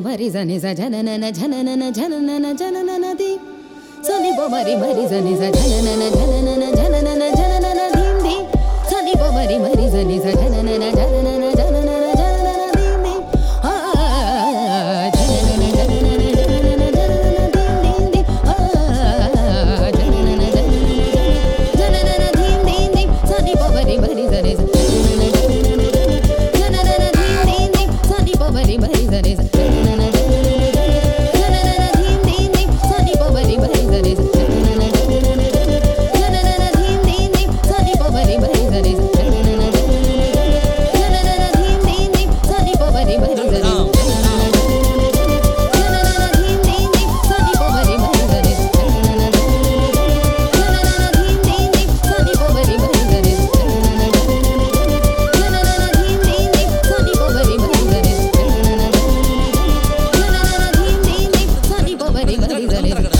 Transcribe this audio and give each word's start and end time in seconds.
भरि 0.00 0.30
जनि 0.30 0.58
सननन 0.60 1.30
झनन 1.30 1.90
झनन 1.90 2.52
झनन 2.56 3.12
दी 3.20 3.32
सोनी 4.06 4.30
जनि 5.08 5.36
सननन 5.36 6.02
झन 6.10 6.37
ಧರ 62.48 63.17